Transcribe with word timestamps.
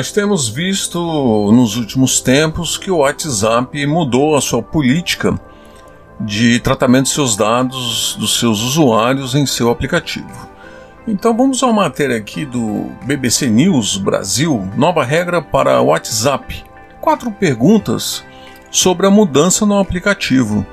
Nós 0.00 0.10
temos 0.10 0.48
visto 0.48 0.98
nos 1.52 1.76
últimos 1.76 2.22
tempos 2.22 2.78
que 2.78 2.90
o 2.90 3.00
WhatsApp 3.00 3.86
mudou 3.86 4.34
a 4.34 4.40
sua 4.40 4.62
política 4.62 5.38
de 6.18 6.58
tratamento 6.58 7.04
de 7.04 7.10
seus 7.10 7.36
dados 7.36 8.16
dos 8.18 8.38
seus 8.38 8.62
usuários 8.62 9.34
em 9.34 9.44
seu 9.44 9.68
aplicativo. 9.68 10.48
Então 11.06 11.36
vamos 11.36 11.62
a 11.62 11.66
uma 11.66 11.82
matéria 11.82 12.16
aqui 12.16 12.46
do 12.46 12.86
BBC 13.04 13.50
News 13.50 13.98
Brasil, 13.98 14.66
nova 14.74 15.04
regra 15.04 15.42
para 15.42 15.82
WhatsApp. 15.82 16.64
Quatro 16.98 17.30
perguntas 17.30 18.24
sobre 18.70 19.06
a 19.06 19.10
mudança 19.10 19.66
no 19.66 19.78
aplicativo. 19.78 20.64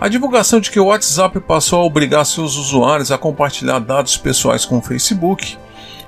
A 0.00 0.08
divulgação 0.08 0.58
de 0.58 0.68
que 0.68 0.80
o 0.80 0.86
WhatsApp 0.86 1.38
passou 1.38 1.78
a 1.78 1.84
obrigar 1.84 2.26
seus 2.26 2.56
usuários 2.56 3.12
a 3.12 3.18
compartilhar 3.18 3.78
dados 3.78 4.16
pessoais 4.16 4.64
com 4.64 4.78
o 4.78 4.82
Facebook 4.82 5.56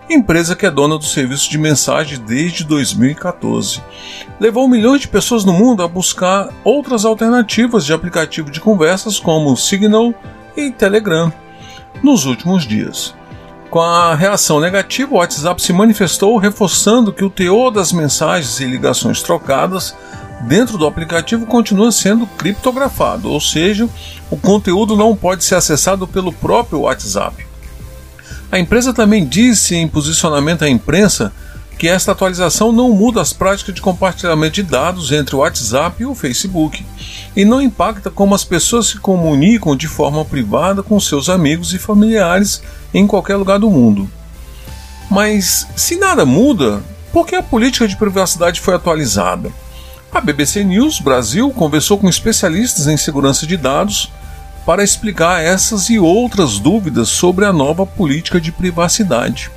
empresa 0.08 0.54
que 0.54 0.66
é 0.66 0.70
dona 0.70 0.98
do 0.98 1.04
serviço 1.04 1.50
de 1.50 1.58
mensagem 1.58 2.18
desde 2.18 2.64
2014. 2.64 3.82
Levou 4.38 4.68
milhões 4.68 5.00
de 5.00 5.08
pessoas 5.08 5.44
no 5.44 5.52
mundo 5.52 5.82
a 5.82 5.88
buscar 5.88 6.48
outras 6.62 7.04
alternativas 7.04 7.84
de 7.84 7.92
aplicativo 7.92 8.50
de 8.50 8.60
conversas 8.60 9.18
como 9.18 9.56
Signal 9.56 10.14
e 10.56 10.70
Telegram 10.70 11.32
nos 12.02 12.26
últimos 12.26 12.66
dias. 12.66 13.14
Com 13.70 13.80
a 13.80 14.14
reação 14.14 14.60
negativa, 14.60 15.14
o 15.14 15.18
WhatsApp 15.18 15.60
se 15.60 15.72
manifestou 15.72 16.36
reforçando 16.36 17.12
que 17.12 17.24
o 17.24 17.30
teor 17.30 17.70
das 17.70 17.92
mensagens 17.92 18.60
e 18.60 18.66
ligações 18.66 19.22
trocadas 19.22 19.96
dentro 20.42 20.76
do 20.78 20.86
aplicativo 20.86 21.46
continua 21.46 21.90
sendo 21.90 22.26
criptografado, 22.26 23.30
ou 23.30 23.40
seja, 23.40 23.88
o 24.30 24.36
conteúdo 24.36 24.96
não 24.96 25.16
pode 25.16 25.42
ser 25.42 25.56
acessado 25.56 26.06
pelo 26.06 26.32
próprio 26.32 26.82
WhatsApp. 26.82 27.53
A 28.54 28.58
empresa 28.60 28.94
também 28.94 29.26
disse 29.26 29.74
em 29.74 29.88
posicionamento 29.88 30.62
à 30.62 30.68
imprensa 30.68 31.32
que 31.76 31.88
esta 31.88 32.12
atualização 32.12 32.70
não 32.70 32.92
muda 32.92 33.20
as 33.20 33.32
práticas 33.32 33.74
de 33.74 33.82
compartilhamento 33.82 34.54
de 34.54 34.62
dados 34.62 35.10
entre 35.10 35.34
o 35.34 35.40
WhatsApp 35.40 36.00
e 36.00 36.06
o 36.06 36.14
Facebook 36.14 36.86
e 37.34 37.44
não 37.44 37.60
impacta 37.60 38.12
como 38.12 38.32
as 38.32 38.44
pessoas 38.44 38.86
se 38.86 38.98
comunicam 39.00 39.74
de 39.74 39.88
forma 39.88 40.24
privada 40.24 40.84
com 40.84 41.00
seus 41.00 41.28
amigos 41.28 41.74
e 41.74 41.80
familiares 41.80 42.62
em 42.94 43.08
qualquer 43.08 43.34
lugar 43.34 43.58
do 43.58 43.68
mundo. 43.68 44.08
Mas 45.10 45.66
se 45.74 45.96
nada 45.96 46.24
muda, 46.24 46.80
por 47.12 47.26
que 47.26 47.34
a 47.34 47.42
política 47.42 47.88
de 47.88 47.96
privacidade 47.96 48.60
foi 48.60 48.74
atualizada? 48.74 49.50
A 50.12 50.20
BBC 50.20 50.62
News 50.62 51.00
Brasil 51.00 51.50
conversou 51.50 51.98
com 51.98 52.08
especialistas 52.08 52.86
em 52.86 52.96
segurança 52.96 53.48
de 53.48 53.56
dados 53.56 54.12
para 54.64 54.82
explicar 54.82 55.42
essas 55.42 55.90
e 55.90 55.98
outras 55.98 56.58
dúvidas 56.58 57.08
sobre 57.08 57.44
a 57.44 57.52
nova 57.52 57.84
política 57.84 58.40
de 58.40 58.50
privacidade. 58.50 59.50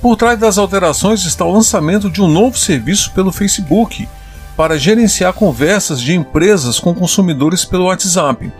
Por 0.00 0.16
trás 0.16 0.38
das 0.38 0.58
alterações 0.58 1.24
está 1.24 1.44
o 1.44 1.52
lançamento 1.52 2.10
de 2.10 2.20
um 2.20 2.28
novo 2.28 2.58
serviço 2.58 3.12
pelo 3.12 3.32
Facebook 3.32 4.08
para 4.56 4.78
gerenciar 4.78 5.32
conversas 5.32 6.00
de 6.00 6.14
empresas 6.14 6.80
com 6.80 6.94
consumidores 6.94 7.64
pelo 7.64 7.86
WhatsApp, 7.86 8.52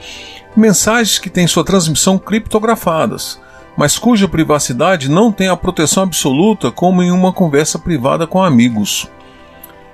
mensagens 0.57 1.19
que 1.19 1.31
têm 1.31 1.47
sua 1.47 1.65
transmissão 1.65 2.19
criptografadas, 2.19 3.41
mas 3.77 3.99
cuja 3.99 4.29
privacidade 4.29 5.09
não 5.11 5.31
tem 5.31 5.49
a 5.49 5.57
proteção 5.57 6.03
absoluta 6.03 6.71
como 6.71 7.03
em 7.03 7.11
uma 7.11 7.33
conversa 7.33 7.79
privada 7.79 8.27
com 8.27 8.43
amigos. 8.43 9.09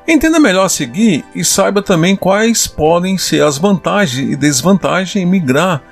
Entenda 0.06 0.40
melhor 0.40 0.66
a 0.66 0.68
seguir 0.68 1.24
e 1.34 1.44
saiba 1.44 1.80
também 1.80 2.16
quais 2.16 2.66
podem 2.66 3.16
ser 3.16 3.42
as 3.42 3.56
vantagens 3.56 4.32
e 4.32 4.36
desvantagens 4.36 5.16
em 5.16 5.26
migrar 5.26 5.82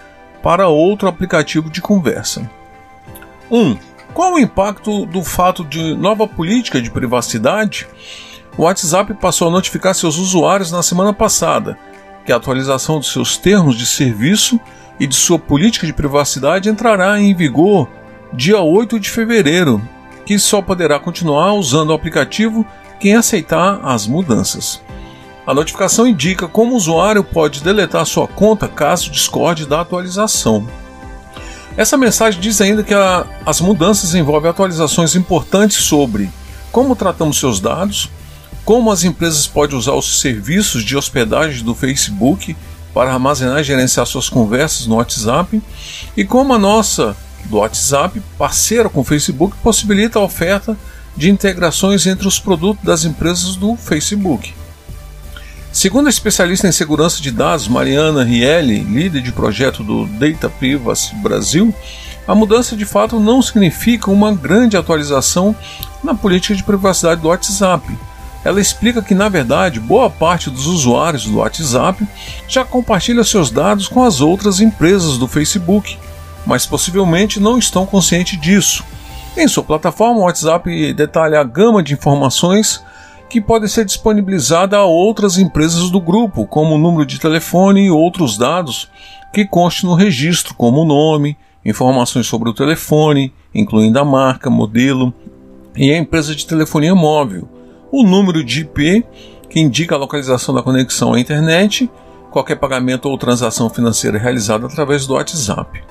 para 0.43 0.69
outro 0.69 1.09
aplicativo 1.09 1.71
de 1.71 1.81
conversa. 1.81 2.49
1. 3.50 3.59
Um, 3.59 3.78
qual 4.12 4.34
o 4.34 4.38
impacto 4.38 5.06
do 5.06 5.22
fato 5.22 5.65
de 5.65 5.94
nova 5.94 6.26
política 6.26 6.82
de 6.82 6.91
privacidade? 6.91 7.87
O 8.59 8.62
WhatsApp 8.62 9.15
passou 9.15 9.49
a 9.49 9.50
notificar 9.50 9.94
seus 9.94 10.19
usuários 10.19 10.72
na 10.72 10.82
semana 10.82 11.12
passada 11.12 11.78
que 12.25 12.32
a 12.32 12.37
atualização 12.37 12.99
dos 12.99 13.12
seus 13.12 13.37
termos 13.37 13.76
de 13.76 13.87
serviço 13.87 14.60
e 14.99 15.06
de 15.06 15.15
sua 15.15 15.38
política 15.38 15.87
de 15.87 15.93
privacidade 15.93 16.69
entrará 16.69 17.19
em 17.20 17.34
vigor 17.34 17.88
dia 18.32 18.60
8 18.60 19.00
de 19.00 19.09
fevereiro, 19.09 19.81
que 20.26 20.38
só 20.38 20.60
poderá 20.60 20.99
continuar 20.99 21.54
usando 21.54 21.91
o 21.91 21.94
aplicativo 21.94 22.66
quem 23.00 23.16
aceitar 23.16 23.81
as 23.83 24.06
mudanças. 24.06 24.81
A 25.47 25.55
notificação 25.55 26.06
indica 26.06 26.47
como 26.47 26.75
o 26.75 26.77
usuário 26.77 27.25
pode 27.25 27.62
deletar 27.62 28.05
sua 28.05 28.28
conta 28.28 28.69
caso 28.69 29.11
discorde 29.11 29.66
da 29.66 29.81
atualização. 29.81 30.69
Essa 31.77 31.97
mensagem 31.97 32.41
diz 32.41 32.61
ainda 32.61 32.83
que 32.83 32.93
a, 32.93 33.25
as 33.47 33.61
mudanças 33.61 34.15
envolvem 34.15 34.50
atualizações 34.50 35.16
importantes 35.16 35.78
sobre 35.78 36.31
como 36.71 36.94
tratamos 36.94 37.38
seus 37.38 37.59
dados, 37.59 38.11
como 38.65 38.93
as 38.93 39.03
empresas 39.03 39.47
podem 39.47 39.77
usar 39.77 39.94
os 39.94 40.21
serviços 40.21 40.84
de 40.84 40.97
hospedagem 40.97 41.65
do 41.65 41.75
Facebook 41.75 42.55
para 42.93 43.12
armazenar 43.12 43.61
e 43.61 43.65
gerenciar 43.65 44.06
suas 44.06 44.28
conversas 44.28 44.87
no 44.87 44.97
WhatsApp 44.97 45.61
e 46.17 46.25
como 46.25 46.53
a 46.53 46.59
nossa 46.59 47.17
do 47.47 47.56
WhatsApp, 47.56 48.21
parceira 48.37 48.88
com 48.88 49.00
o 49.00 49.05
Facebook, 49.05 49.56
possibilita 49.62 50.19
a 50.19 50.22
oferta 50.22 50.77
de 51.20 51.28
integrações 51.28 52.06
entre 52.06 52.26
os 52.26 52.38
produtos 52.38 52.82
das 52.82 53.04
empresas 53.04 53.54
do 53.54 53.76
Facebook. 53.76 54.54
Segundo 55.70 56.06
a 56.06 56.10
especialista 56.10 56.66
em 56.66 56.72
segurança 56.72 57.20
de 57.20 57.31
dados 57.31 57.69
Mariana 57.69 58.25
Rielli, 58.25 58.81
líder 58.81 59.20
de 59.20 59.31
projeto 59.31 59.84
do 59.84 60.06
Data 60.06 60.48
Privacy 60.48 61.14
Brasil, 61.16 61.75
a 62.26 62.34
mudança 62.34 62.75
de 62.75 62.86
fato 62.86 63.20
não 63.20 63.42
significa 63.42 64.10
uma 64.10 64.32
grande 64.32 64.78
atualização 64.78 65.54
na 66.03 66.14
política 66.14 66.54
de 66.54 66.64
privacidade 66.64 67.20
do 67.20 67.28
WhatsApp. 67.28 67.87
Ela 68.42 68.58
explica 68.58 69.02
que, 69.02 69.14
na 69.14 69.28
verdade, 69.28 69.78
boa 69.78 70.08
parte 70.08 70.48
dos 70.48 70.66
usuários 70.66 71.26
do 71.26 71.37
WhatsApp 71.37 72.02
já 72.48 72.64
compartilha 72.64 73.22
seus 73.25 73.50
dados 73.50 73.88
com 73.88 74.02
as 74.02 74.22
outras 74.22 74.58
empresas 74.58 75.19
do 75.19 75.28
Facebook, 75.28 75.98
mas 76.47 76.64
possivelmente 76.64 77.38
não 77.38 77.58
estão 77.58 77.84
conscientes 77.84 78.41
disso 78.41 78.82
em 79.42 79.48
sua 79.48 79.62
plataforma, 79.62 80.20
o 80.20 80.25
WhatsApp 80.25 80.92
detalha 80.92 81.40
a 81.40 81.44
gama 81.44 81.82
de 81.82 81.94
informações 81.94 82.82
que 83.28 83.40
podem 83.40 83.69
ser 83.69 83.84
disponibilizadas 83.84 84.78
a 84.78 84.84
outras 84.84 85.38
empresas 85.38 85.88
do 85.90 86.00
grupo, 86.00 86.46
como 86.46 86.75
o 86.75 86.78
número 86.78 87.06
de 87.06 87.19
telefone 87.19 87.87
e 87.87 87.90
outros 87.90 88.37
dados 88.37 88.90
que 89.32 89.44
constem 89.44 89.88
no 89.88 89.94
registro, 89.94 90.54
como 90.54 90.82
o 90.82 90.84
nome, 90.84 91.37
informações 91.64 92.26
sobre 92.26 92.50
o 92.50 92.54
telefone, 92.54 93.32
incluindo 93.54 93.98
a 93.98 94.04
marca, 94.04 94.50
modelo 94.50 95.14
e 95.76 95.93
a 95.93 95.96
empresa 95.96 96.34
de 96.34 96.46
telefonia 96.46 96.94
móvel, 96.94 97.48
o 97.93 98.02
número 98.02 98.43
de 98.44 98.62
IP, 98.62 99.04
que 99.48 99.60
indica 99.60 99.94
a 99.94 99.98
localização 99.98 100.54
da 100.54 100.62
conexão 100.62 101.14
à 101.14 101.20
internet 101.20 101.88
qualquer 102.31 102.56
pagamento 102.56 103.09
ou 103.09 103.19
transação 103.19 103.69
financeira 103.69 104.19
realizada 104.19 104.67
através 104.67 105.06
do 105.06 105.15
WhatsApp. 105.15 105.82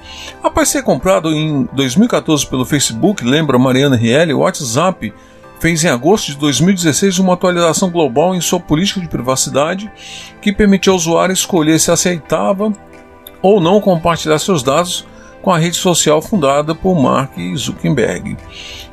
Após 0.42 0.70
ser 0.70 0.84
comprado 0.84 1.32
em 1.32 1.68
2014 1.74 2.48
pelo 2.48 2.66
Facebook, 2.66 3.24
lembra 3.24 3.60
Mariana 3.60 3.96
Rielli, 3.96 4.34
o 4.34 4.40
WhatsApp 4.40 5.14
fez 5.60 5.84
em 5.84 5.90
agosto 5.90 6.28
de 6.28 6.38
2016 6.38 7.20
uma 7.20 7.34
atualização 7.34 7.90
global 7.90 8.34
em 8.34 8.42
sua 8.42 8.60
política 8.60 9.02
de 9.02 9.10
privacidade 9.10 9.92
que 10.42 10.54
permitiu 10.54 10.94
ao 10.94 10.98
usuário 10.98 11.34
escolher 11.34 11.80
se 11.80 11.92
aceitava 11.92 12.72
ou 13.42 13.60
não 13.60 13.82
compartilhar 13.82 14.40
seus 14.40 14.64
dados 14.64 15.06
com 15.42 15.52
a 15.52 15.58
rede 15.58 15.76
social 15.76 16.22
fundada 16.22 16.74
por 16.74 16.96
Mark 16.96 17.34
Zuckerberg 17.56 18.38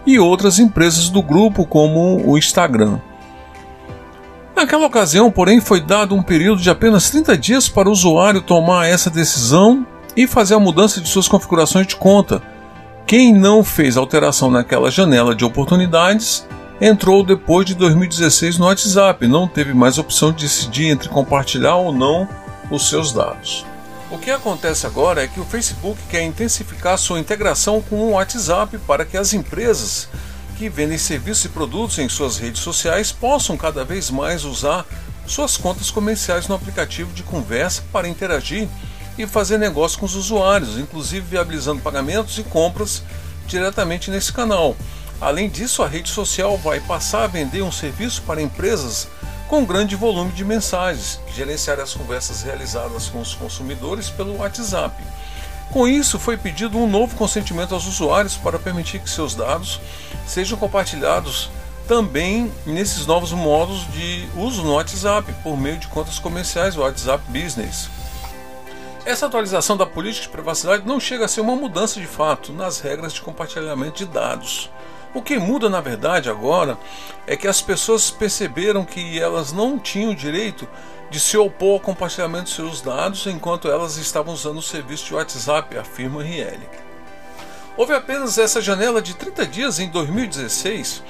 e 0.07 0.19
outras 0.19 0.59
empresas 0.59 1.09
do 1.09 1.23
grupo 1.23 1.67
como 1.67 2.23
o 2.25 2.39
Instagram. 2.39 2.99
Naquela 4.57 4.87
ocasião, 4.87 5.31
porém, 5.31 5.61
foi 5.61 5.83
dado 5.83 6.15
um 6.15 6.23
período 6.23 6.63
de 6.63 6.71
apenas 6.71 7.11
30 7.11 7.37
dias 7.37 7.69
para 7.69 7.91
o 7.91 7.93
usuário 7.93 8.41
tomar 8.41 8.89
essa 8.89 9.11
decisão 9.11 9.87
e 10.17 10.27
fazer 10.27 10.55
a 10.55 10.59
mudança 10.59 10.99
de 10.99 11.11
suas 11.11 11.29
configurações 11.29 11.87
de 11.87 11.95
conta. 11.95 12.43
Quem 13.07 13.35
não 13.35 13.63
fez 13.63 13.99
alteração 13.99 14.51
naquela 14.51 14.91
janela 14.91 15.35
de 15.35 15.45
oportunidades 15.45 16.49
entrou 16.81 17.23
depois 17.23 17.67
de 17.67 17.75
2016 17.75 18.57
no 18.57 18.65
WhatsApp, 18.65 19.27
não 19.27 19.47
teve 19.47 19.75
mais 19.75 19.99
opção 19.99 20.33
de 20.33 20.45
decidir 20.45 20.87
entre 20.87 21.11
compartilhar 21.11 21.77
ou 21.77 21.93
não 21.93 22.27
os 22.71 22.89
seus 22.89 23.13
dados. 23.13 23.67
O 24.11 24.17
que 24.17 24.31
acontece 24.31 24.87
agora 24.87 25.23
é 25.23 25.29
que 25.29 25.39
o 25.39 25.45
Facebook 25.45 26.01
quer 26.09 26.23
intensificar 26.23 26.97
sua 26.97 27.21
integração 27.21 27.83
com 27.83 27.97
o 27.97 28.11
WhatsApp 28.13 28.79
para 28.87 29.05
que 29.05 29.19
as 29.19 29.35
empresas 29.35 30.09
que 30.57 30.69
vendem 30.69 30.97
serviços 30.97 31.45
e 31.45 31.49
produtos 31.51 31.99
em 31.99 32.09
suas 32.09 32.39
redes 32.39 32.63
sociais 32.63 33.13
possam 33.13 33.57
cada 33.57 33.85
vez 33.85 34.11
mais 34.11 34.45
usar 34.45 34.87
suas 35.27 35.57
contas 35.57 35.91
comerciais 35.91 36.49
no 36.49 36.55
aplicativo 36.55 37.13
de 37.13 37.23
conversa 37.23 37.83
para 37.93 38.09
interagir 38.09 38.67
e 39.19 39.27
fazer 39.27 39.59
negócio 39.59 39.99
com 39.99 40.07
os 40.07 40.15
usuários, 40.15 40.79
inclusive 40.79 41.27
viabilizando 41.27 41.83
pagamentos 41.83 42.39
e 42.39 42.43
compras 42.43 43.03
diretamente 43.47 44.11
nesse 44.11 44.33
canal. 44.33 44.75
Além 45.21 45.49
disso, 45.49 45.83
a 45.83 45.89
rede 45.89 46.09
social 46.09 46.57
vai 46.59 46.81
passar 46.81 47.25
a 47.25 47.29
vender 47.29 47.63
um 47.63 47.73
serviço 47.73 48.23
para 48.23 48.43
empresas 48.43 49.09
com 49.49 49.65
grande 49.65 49.95
volume 49.95 50.33
de 50.33 50.45
mensagens, 50.45 51.21
gerenciar 51.35 51.81
as 51.81 51.95
conversas 51.95 52.43
realizadas 52.43 53.09
com 53.09 53.21
os 53.21 53.35
consumidores 53.35 54.11
pelo 54.11 54.39
WhatsApp. 54.39 55.03
Com 55.73 55.87
isso, 55.87 56.19
foi 56.19 56.37
pedido 56.37 56.79
um 56.79 56.89
novo 56.89 57.17
consentimento 57.17 57.75
aos 57.75 57.87
usuários 57.87 58.37
para 58.37 58.59
permitir 58.59 59.01
que 59.01 59.11
seus 59.11 59.35
dados 59.35 59.81
sejam 60.27 60.57
compartilhados 60.59 61.51
também 61.87 62.53
nesses 62.65 63.07
novos 63.07 63.33
modos 63.33 63.87
de 63.93 64.27
uso 64.37 64.63
no 64.63 64.75
WhatsApp, 64.75 65.33
por 65.43 65.57
meio 65.57 65.79
de 65.79 65.87
contas 65.89 66.19
comerciais, 66.19 66.77
WhatsApp 66.77 67.23
Business. 67.29 67.89
Essa 69.05 69.27
atualização 69.27 69.77
da 69.77 69.87
política 69.87 70.27
de 70.27 70.33
privacidade 70.33 70.87
não 70.87 70.99
chega 70.99 71.27
a 71.27 71.29
ser 71.29 71.41
uma 71.41 71.55
mudança 71.55 72.01
de 72.01 72.07
fato 72.07 72.53
nas 72.53 72.81
regras 72.81 73.13
de 73.13 73.21
compartilhamento 73.21 73.99
de 73.99 74.07
dados. 74.07 74.69
O 75.17 75.23
que 75.23 75.39
muda 75.39 75.71
na 75.71 75.81
verdade 75.81 76.29
agora 76.29 76.77
é 77.27 77.39
que 77.39 77.49
as 77.49 77.63
pessoas 77.63 78.11
perceberam 78.11 78.85
que 78.85 79.19
elas 79.19 79.51
não 79.51 79.79
tinham 79.79 80.15
direito 80.15 80.69
de 81.11 81.19
se 81.19 81.39
opor 81.39 81.73
ao 81.73 81.81
compartilhamento 81.81 82.45
de 82.45 82.51
seus 82.51 82.83
dados 82.83 83.27
enquanto 83.27 83.67
elas 83.67 83.97
estavam 83.97 84.35
usando 84.35 84.59
o 84.59 84.63
serviço 84.63 85.07
de 85.07 85.15
WhatsApp, 85.15 85.79
afirma 85.79 86.23
Riel. 86.23 86.59
Houve 87.79 87.95
apenas 87.95 88.37
essa 88.37 88.61
janela 88.61 89.01
de 89.01 89.15
30 89.15 89.47
dias 89.47 89.79
em 89.79 89.89
2016 89.89 91.03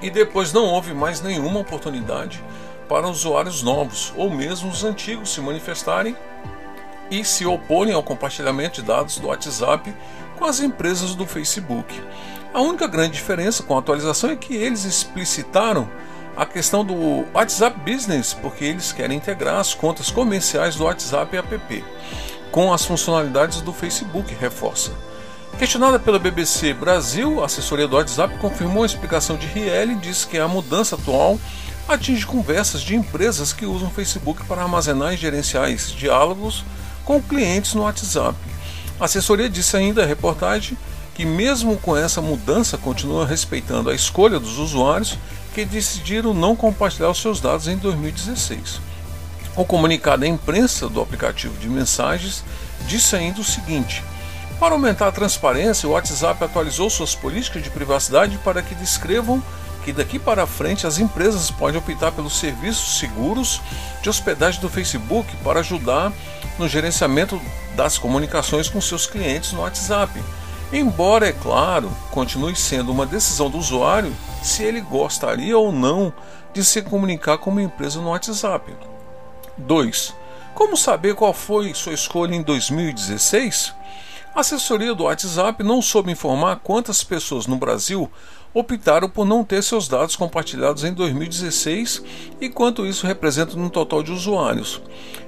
e 0.00 0.08
depois 0.08 0.50
não 0.50 0.64
houve 0.64 0.94
mais 0.94 1.20
nenhuma 1.20 1.60
oportunidade 1.60 2.42
para 2.88 3.06
usuários 3.06 3.62
novos 3.62 4.10
ou 4.16 4.30
mesmo 4.30 4.70
os 4.70 4.84
antigos 4.84 5.34
se 5.34 5.42
manifestarem 5.42 6.16
e 7.10 7.22
se 7.26 7.44
oporem 7.44 7.92
ao 7.92 8.02
compartilhamento 8.02 8.80
de 8.80 8.86
dados 8.86 9.18
do 9.18 9.26
WhatsApp 9.26 9.94
com 10.38 10.44
as 10.44 10.60
empresas 10.60 11.14
do 11.14 11.26
Facebook. 11.26 12.00
A 12.54 12.60
única 12.60 12.86
grande 12.86 13.14
diferença 13.14 13.62
com 13.62 13.74
a 13.76 13.80
atualização 13.80 14.30
é 14.30 14.36
que 14.36 14.54
eles 14.54 14.84
explicitaram 14.84 15.88
a 16.36 16.46
questão 16.46 16.84
do 16.84 17.26
WhatsApp 17.34 17.78
Business, 17.80 18.32
porque 18.32 18.64
eles 18.64 18.92
querem 18.92 19.16
integrar 19.16 19.56
as 19.56 19.74
contas 19.74 20.10
comerciais 20.10 20.76
do 20.76 20.84
WhatsApp 20.84 21.36
app 21.36 21.84
com 22.52 22.72
as 22.72 22.84
funcionalidades 22.84 23.60
do 23.60 23.72
Facebook, 23.72 24.32
reforça. 24.34 24.92
Questionada 25.58 25.98
pela 25.98 26.18
BBC 26.18 26.72
Brasil, 26.72 27.42
a 27.42 27.46
assessoria 27.46 27.88
do 27.88 27.96
WhatsApp 27.96 28.38
confirmou 28.38 28.84
a 28.84 28.86
explicação 28.86 29.36
de 29.36 29.46
Riel 29.48 29.90
e 29.90 29.94
disse 29.96 30.26
que 30.26 30.38
a 30.38 30.46
mudança 30.46 30.94
atual 30.94 31.38
atinge 31.88 32.24
conversas 32.24 32.82
de 32.82 32.94
empresas 32.94 33.52
que 33.52 33.66
usam 33.66 33.88
o 33.88 33.90
Facebook 33.92 34.44
para 34.44 34.62
armazenar 34.62 35.12
e 35.12 35.16
gerenciar 35.16 35.68
diálogos 35.74 36.64
com 37.04 37.20
clientes 37.20 37.74
no 37.74 37.82
WhatsApp. 37.82 38.36
A 39.00 39.04
assessoria 39.04 39.48
disse 39.48 39.76
ainda 39.76 40.02
à 40.02 40.06
reportagem 40.06 40.76
que, 41.14 41.24
mesmo 41.24 41.76
com 41.78 41.96
essa 41.96 42.20
mudança, 42.20 42.76
continua 42.76 43.26
respeitando 43.26 43.90
a 43.90 43.94
escolha 43.94 44.40
dos 44.40 44.58
usuários 44.58 45.16
que 45.54 45.64
decidiram 45.64 46.34
não 46.34 46.56
compartilhar 46.56 47.10
os 47.10 47.20
seus 47.20 47.40
dados 47.40 47.68
em 47.68 47.76
2016. 47.76 48.80
O 49.56 49.64
comunicado 49.64 50.24
à 50.24 50.28
imprensa 50.28 50.88
do 50.88 51.00
aplicativo 51.00 51.56
de 51.58 51.68
mensagens 51.68 52.44
disse 52.86 53.14
ainda 53.14 53.40
o 53.40 53.44
seguinte: 53.44 54.02
para 54.58 54.74
aumentar 54.74 55.06
a 55.06 55.12
transparência, 55.12 55.88
o 55.88 55.92
WhatsApp 55.92 56.42
atualizou 56.42 56.90
suas 56.90 57.14
políticas 57.14 57.62
de 57.62 57.70
privacidade 57.70 58.38
para 58.38 58.62
que 58.62 58.74
descrevam 58.74 59.42
que 59.84 59.92
daqui 59.92 60.18
para 60.18 60.46
frente 60.46 60.86
as 60.86 60.98
empresas 60.98 61.50
podem 61.50 61.78
optar 61.78 62.10
pelos 62.10 62.36
serviços 62.36 62.98
seguros 62.98 63.60
de 64.02 64.10
hospedagem 64.10 64.60
do 64.60 64.68
Facebook 64.68 65.28
para 65.44 65.60
ajudar 65.60 66.12
no 66.58 66.68
gerenciamento 66.68 67.40
das 67.78 67.96
comunicações 67.96 68.68
com 68.68 68.80
seus 68.80 69.06
clientes 69.06 69.52
no 69.52 69.60
WhatsApp. 69.60 70.20
Embora, 70.72 71.28
é 71.28 71.32
claro, 71.32 71.88
continue 72.10 72.56
sendo 72.56 72.90
uma 72.90 73.06
decisão 73.06 73.48
do 73.48 73.56
usuário 73.56 74.12
se 74.42 74.64
ele 74.64 74.80
gostaria 74.80 75.56
ou 75.56 75.70
não 75.70 76.12
de 76.52 76.64
se 76.64 76.82
comunicar 76.82 77.38
com 77.38 77.50
uma 77.50 77.62
empresa 77.62 78.00
no 78.00 78.08
WhatsApp. 78.08 78.74
2. 79.56 80.12
Como 80.56 80.76
saber 80.76 81.14
qual 81.14 81.32
foi 81.32 81.72
sua 81.72 81.92
escolha 81.92 82.34
em 82.34 82.42
2016? 82.42 83.72
A 84.34 84.40
assessoria 84.40 84.94
do 84.94 85.04
WhatsApp 85.04 85.64
não 85.64 85.82
soube 85.82 86.12
informar 86.12 86.60
quantas 86.62 87.02
pessoas 87.02 87.46
no 87.46 87.56
Brasil 87.56 88.10
optaram 88.54 89.08
por 89.08 89.24
não 89.24 89.42
ter 89.42 89.62
seus 89.62 89.88
dados 89.88 90.16
compartilhados 90.16 90.84
em 90.84 90.92
2016 90.92 92.02
e 92.40 92.48
quanto 92.48 92.86
isso 92.86 93.06
representa 93.06 93.56
no 93.56 93.70
total 93.70 94.02
de 94.02 94.12
usuários. 94.12 94.80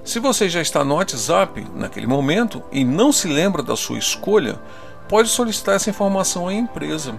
Se 0.05 0.19
você 0.19 0.49
já 0.49 0.61
está 0.61 0.85
no 0.85 0.95
WhatsApp 0.95 1.67
naquele 1.75 2.07
momento 2.07 2.63
e 2.71 2.85
não 2.85 3.11
se 3.11 3.27
lembra 3.27 3.63
da 3.63 3.75
sua 3.75 3.99
escolha, 3.99 4.61
pode 5.09 5.29
solicitar 5.29 5.75
essa 5.75 5.91
informação 5.91 6.47
à 6.47 6.55
empresa. 6.55 7.19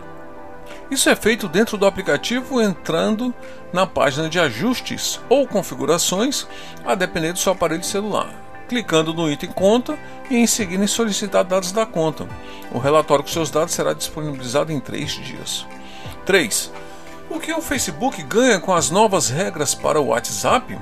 Isso 0.89 1.09
é 1.09 1.15
feito 1.15 1.49
dentro 1.49 1.77
do 1.77 1.85
aplicativo 1.85 2.61
entrando 2.61 3.33
na 3.73 3.85
página 3.85 4.29
de 4.29 4.39
ajustes 4.39 5.19
ou 5.27 5.47
configurações, 5.47 6.47
a 6.85 6.95
depender 6.95 7.33
do 7.33 7.39
seu 7.39 7.51
aparelho 7.51 7.83
celular 7.83 8.50
clicando 8.71 9.13
no 9.13 9.29
item 9.29 9.51
Conta 9.51 9.99
e 10.29 10.37
em 10.37 10.47
seguida 10.47 10.81
em 10.81 10.87
solicitar 10.87 11.43
dados 11.43 11.73
da 11.73 11.85
conta. 11.85 12.25
O 12.71 12.79
relatório 12.79 13.21
com 13.21 13.29
seus 13.29 13.51
dados 13.51 13.73
será 13.73 13.91
disponibilizado 13.91 14.71
em 14.71 14.79
três 14.79 15.11
dias. 15.11 15.67
3. 16.25 16.71
O 17.29 17.37
que 17.37 17.51
o 17.51 17.61
Facebook 17.61 18.23
ganha 18.23 18.61
com 18.61 18.73
as 18.73 18.89
novas 18.89 19.29
regras 19.29 19.75
para 19.75 19.99
o 19.99 20.07
WhatsApp? 20.07 20.79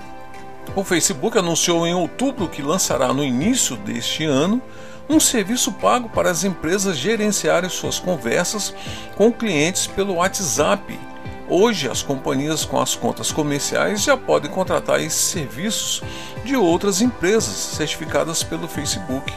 O 0.75 0.83
Facebook 0.83 1.35
anunciou 1.35 1.87
em 1.87 1.95
outubro 1.95 2.47
que 2.47 2.61
lançará 2.61 3.11
no 3.11 3.23
início 3.23 3.75
deste 3.75 4.23
ano 4.23 4.61
um 5.09 5.19
serviço 5.19 5.71
pago 5.71 6.09
para 6.09 6.29
as 6.29 6.43
empresas 6.43 6.95
gerenciarem 6.95 7.71
suas 7.71 7.97
conversas 7.97 8.71
com 9.15 9.31
clientes 9.31 9.87
pelo 9.87 10.17
WhatsApp. 10.17 10.99
Hoje, 11.51 11.89
as 11.89 12.03
companhias 12.03 12.63
com 12.63 12.79
as 12.79 12.93
contas 12.93 13.31
comerciais 13.31 14.03
já 14.03 14.15
podem 14.15 14.51
contratar 14.51 15.01
esses 15.01 15.19
serviços 15.19 16.03
de 16.45 16.55
outras 16.55 17.01
empresas 17.01 17.55
certificadas 17.75 18.43
pelo 18.43 18.67
Facebook. 18.67 19.33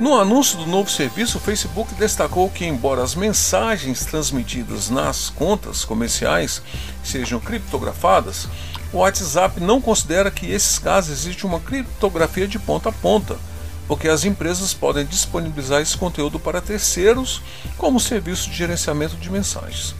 No 0.00 0.18
anúncio 0.18 0.58
do 0.58 0.66
novo 0.66 0.90
serviço, 0.90 1.38
o 1.38 1.40
Facebook 1.40 1.94
destacou 1.94 2.50
que, 2.50 2.64
embora 2.64 3.04
as 3.04 3.14
mensagens 3.14 4.04
transmitidas 4.04 4.90
nas 4.90 5.30
contas 5.30 5.84
comerciais 5.84 6.62
sejam 7.04 7.38
criptografadas, 7.38 8.48
o 8.92 8.96
WhatsApp 8.96 9.60
não 9.60 9.80
considera 9.80 10.32
que 10.32 10.50
esses 10.50 10.80
casos 10.80 11.12
existe 11.12 11.46
uma 11.46 11.60
criptografia 11.60 12.48
de 12.48 12.58
ponta 12.58 12.88
a 12.88 12.92
ponta, 12.92 13.38
porque 13.86 14.08
as 14.08 14.24
empresas 14.24 14.74
podem 14.74 15.06
disponibilizar 15.06 15.80
esse 15.80 15.96
conteúdo 15.96 16.40
para 16.40 16.60
terceiros 16.60 17.40
como 17.78 18.00
serviço 18.00 18.50
de 18.50 18.56
gerenciamento 18.56 19.14
de 19.14 19.30
mensagens. 19.30 19.94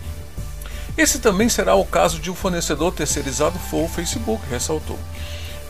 Esse 0.97 1.19
também 1.19 1.49
será 1.49 1.75
o 1.75 1.85
caso 1.85 2.19
de 2.19 2.31
um 2.31 2.35
fornecedor 2.35 2.93
terceirizado 2.93 3.59
for 3.59 3.85
o 3.85 3.89
Facebook, 3.89 4.43
ressaltou. 4.51 4.99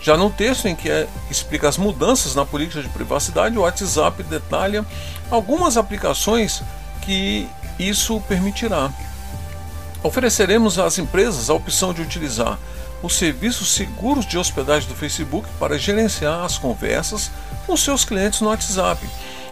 Já 0.00 0.16
no 0.16 0.30
texto 0.30 0.66
em 0.66 0.74
que 0.74 0.90
é, 0.90 1.06
explica 1.30 1.68
as 1.68 1.76
mudanças 1.76 2.34
na 2.34 2.44
política 2.46 2.82
de 2.82 2.88
privacidade, 2.88 3.58
o 3.58 3.62
WhatsApp 3.62 4.22
detalha 4.22 4.84
algumas 5.30 5.76
aplicações 5.76 6.62
que 7.02 7.46
isso 7.78 8.20
permitirá. 8.22 8.90
Ofereceremos 10.02 10.78
às 10.78 10.98
empresas 10.98 11.50
a 11.50 11.54
opção 11.54 11.92
de 11.92 12.00
utilizar 12.00 12.58
os 13.02 13.14
serviços 13.14 13.72
seguros 13.72 14.26
de 14.26 14.38
hospedagem 14.38 14.88
do 14.88 14.94
Facebook 14.94 15.46
para 15.58 15.78
gerenciar 15.78 16.44
as 16.44 16.56
conversas 16.56 17.30
com 17.66 17.76
seus 17.76 18.04
clientes 18.04 18.40
no 18.40 18.48
WhatsApp, 18.48 19.06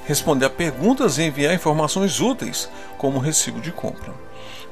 responder 0.06 0.46
a 0.46 0.50
perguntas 0.50 1.18
e 1.18 1.22
enviar 1.24 1.54
informações 1.54 2.20
úteis, 2.20 2.68
como 2.96 3.18
recibo 3.18 3.60
de 3.60 3.70
compra. 3.70 4.27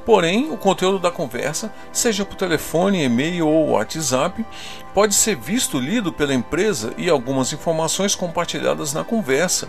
Porém, 0.07 0.53
o 0.53 0.57
conteúdo 0.57 1.01
da 1.01 1.11
conversa, 1.11 1.75
seja 1.93 2.25
por 2.25 2.37
telefone, 2.37 3.03
e-mail 3.03 3.49
ou 3.49 3.71
WhatsApp, 3.71 4.47
pode 4.95 5.17
ser 5.17 5.35
visto 5.35 5.81
lido 5.81 6.13
pela 6.13 6.33
empresa 6.33 6.95
e 6.97 7.11
algumas 7.11 7.53
informações 7.53 8.15
compartilhadas 8.15 8.93
na 8.93 9.03
conversa 9.03 9.69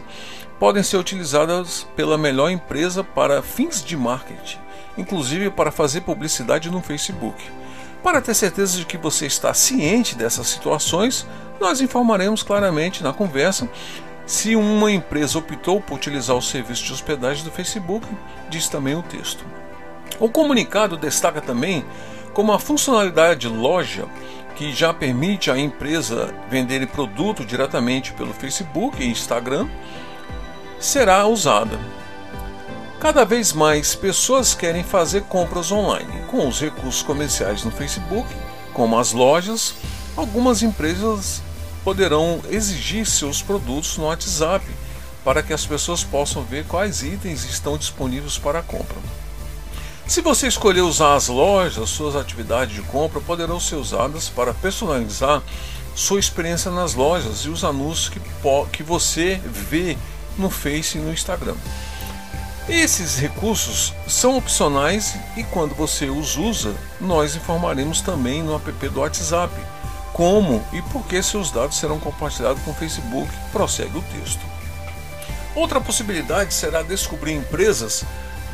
podem 0.60 0.84
ser 0.84 0.98
utilizadas 0.98 1.88
pela 1.96 2.20
melhor 2.20 2.52
empresa 2.52 3.04
para 3.04 3.42
fins 3.42 3.84
de 3.84 3.98
marketing, 3.98 4.60
inclusive 4.96 5.50
para 5.50 5.72
fazer 5.72 6.02
publicidade 6.02 6.70
no 6.70 6.84
Facebook. 6.84 7.44
Para 8.04 8.22
ter 8.22 8.36
certeza 8.36 8.78
de 8.78 8.86
que 8.86 8.98
você 8.98 9.26
está 9.26 9.56
ciente 9.56 10.16
dessas 10.16 10.48
situações, 10.48 11.26
nós 11.60 11.82
informaremos 11.82 12.44
claramente 12.44 13.02
na 13.04 13.12
conversa 13.12 13.68
se 14.28 14.56
uma 14.56 14.92
empresa 14.92 15.40
optou 15.40 15.82
por 15.82 15.96
utilizar 15.96 16.36
o 16.36 16.42
serviço 16.44 16.84
de 16.84 16.94
hospedagem 16.94 17.44
do 17.44 17.52
Facebook, 17.52 18.06
diz 18.50 18.70
também 18.70 18.94
o 18.94 19.02
texto. 19.02 19.44
O 20.20 20.30
comunicado 20.30 20.98
destaca 20.98 21.42
também 21.42 21.86
como 22.34 22.52
a 22.52 22.60
funcionalidade 22.60 23.48
loja 23.48 24.06
que 24.56 24.74
já 24.74 24.92
permite 24.92 25.52
à 25.52 25.58
empresa 25.58 26.34
vender 26.50 26.88
produto 26.88 27.46
diretamente 27.46 28.14
pelo 28.14 28.34
Facebook 28.34 29.02
e 29.02 29.08
Instagram 29.08 29.68
será 30.80 31.28
usada. 31.28 31.80
Cada 33.00 33.24
vez 33.24 33.54
mais 33.54 33.94
pessoas 33.94 34.56
querem 34.56 34.84
fazer 34.84 35.22
compras 35.24 35.72
online. 35.72 36.24
Com 36.32 36.48
os 36.48 36.60
recursos 36.60 37.04
comerciais 37.04 37.64
no 37.64 37.70
Facebook, 37.70 38.28
como 38.74 38.98
as 38.98 39.12
lojas, 39.12 39.76
algumas 40.16 40.64
empresas 40.64 41.44
poderão 41.84 42.42
exigir 42.50 43.06
seus 43.06 43.42
produtos 43.42 43.98
no 43.98 44.06
WhatsApp 44.06 44.66
para 45.24 45.44
que 45.44 45.54
as 45.54 45.66
pessoas 45.66 46.04
possam 46.04 46.44
ver 46.44 46.66
quais 46.66 47.04
itens 47.04 47.44
estão 47.46 47.78
disponíveis 47.78 48.40
para 48.40 48.64
compra. 48.64 48.98
Se 50.08 50.22
você 50.22 50.48
escolher 50.48 50.82
usar 50.82 51.16
as 51.16 51.28
lojas, 51.28 51.90
suas 51.90 52.16
atividades 52.16 52.74
de 52.74 52.82
compra 52.82 53.20
poderão 53.20 53.60
ser 53.60 53.76
usadas 53.76 54.30
para 54.30 54.54
personalizar 54.54 55.44
sua 55.94 56.18
experiência 56.18 56.72
nas 56.72 56.94
lojas 56.94 57.40
e 57.40 57.50
os 57.50 57.66
anúncios 57.66 58.08
que, 58.08 58.22
que 58.72 58.84
você 58.84 59.42
vê 59.44 59.98
no 60.38 60.50
Face 60.50 60.98
e 60.98 61.02
no 61.02 61.12
Instagram. 61.12 61.56
Esses 62.70 63.18
recursos 63.18 63.94
são 64.08 64.38
opcionais 64.38 65.16
e 65.36 65.44
quando 65.44 65.76
você 65.76 66.10
os 66.10 66.38
usa, 66.38 66.74
nós 67.02 67.36
informaremos 67.36 68.00
também 68.00 68.42
no 68.42 68.56
app 68.56 68.90
do 68.90 69.02
WhatsApp 69.02 69.54
como 70.14 70.66
e 70.72 70.82
por 70.84 71.06
que 71.06 71.22
seus 71.22 71.52
dados 71.52 71.78
serão 71.78 72.00
compartilhados 72.00 72.64
com 72.64 72.72
o 72.72 72.76
Facebook. 72.76 73.30
Prossegue 73.52 73.98
o 73.98 74.02
texto. 74.02 74.42
Outra 75.54 75.82
possibilidade 75.82 76.54
será 76.54 76.82
descobrir 76.82 77.34
empresas 77.34 78.06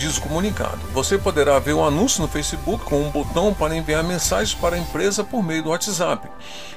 diz 0.03 0.17
o 0.17 0.21
comunicado. 0.21 0.79
Você 0.91 1.17
poderá 1.17 1.57
ver 1.59 1.73
um 1.73 1.85
anúncio 1.85 2.21
no 2.21 2.27
Facebook 2.27 2.83
com 2.83 3.01
um 3.01 3.09
botão 3.09 3.53
para 3.53 3.73
enviar 3.73 4.03
mensagens 4.03 4.53
para 4.53 4.75
a 4.75 4.79
empresa 4.79 5.23
por 5.23 5.41
meio 5.41 5.63
do 5.63 5.69
WhatsApp. 5.69 6.27